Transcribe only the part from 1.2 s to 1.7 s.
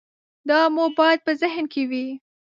په ذهن